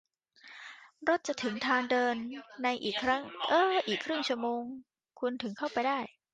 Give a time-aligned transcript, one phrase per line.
[1.07, 2.15] รถจะถึงทางเดิน
[2.63, 4.63] ในอีกครึ่งชั่วโมง
[5.19, 5.99] คุณถึงเข้าไปได้